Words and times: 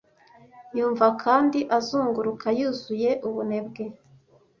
yumva 0.77 1.05
kandi 1.23 1.59
azunguruka 1.77 2.47
yuzuye 2.59 3.09
ubunebwe 3.27 3.83